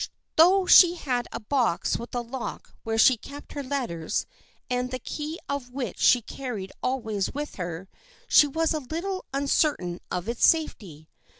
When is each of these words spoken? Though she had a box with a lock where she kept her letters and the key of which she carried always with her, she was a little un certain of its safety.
Though 0.35 0.65
she 0.65 0.95
had 0.95 1.27
a 1.31 1.39
box 1.39 1.95
with 1.97 2.15
a 2.15 2.21
lock 2.21 2.73
where 2.81 2.97
she 2.97 3.17
kept 3.17 3.51
her 3.53 3.61
letters 3.61 4.25
and 4.67 4.89
the 4.89 4.97
key 4.97 5.37
of 5.47 5.69
which 5.69 5.99
she 5.99 6.23
carried 6.23 6.71
always 6.81 7.31
with 7.35 7.57
her, 7.57 7.87
she 8.27 8.47
was 8.47 8.73
a 8.73 8.79
little 8.79 9.25
un 9.31 9.45
certain 9.47 9.99
of 10.09 10.27
its 10.27 10.47
safety. 10.47 11.07